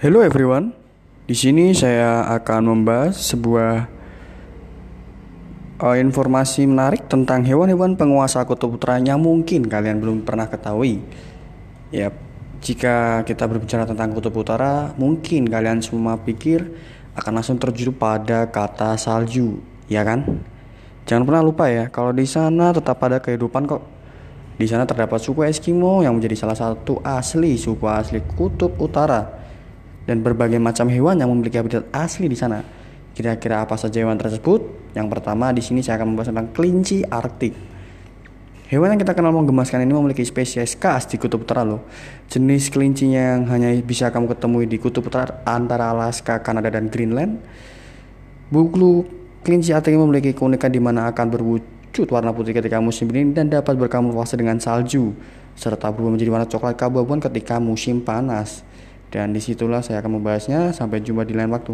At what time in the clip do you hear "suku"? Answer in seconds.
25.20-25.44, 27.60-27.84